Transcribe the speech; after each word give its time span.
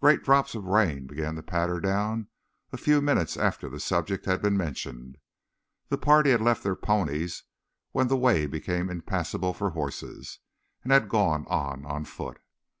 Great 0.00 0.22
drops 0.22 0.54
of 0.54 0.66
rain 0.66 1.08
began 1.08 1.34
to 1.34 1.42
patter 1.42 1.80
down 1.80 2.28
a 2.72 2.76
few 2.76 3.00
minutes 3.02 3.36
after 3.36 3.68
the 3.68 3.80
subject 3.80 4.24
had 4.24 4.40
been 4.40 4.56
mentioned. 4.56 5.18
The 5.88 5.98
party 5.98 6.30
had 6.30 6.40
left 6.40 6.62
their 6.62 6.76
ponies 6.76 7.42
when 7.90 8.06
the 8.06 8.16
way 8.16 8.46
became 8.46 8.88
impassable 8.88 9.52
for 9.52 9.70
horses, 9.70 10.38
and 10.84 10.92
had 10.92 11.08
gone 11.08 11.46
on 11.48 11.84
on 11.84 12.04
foot. 12.04 12.38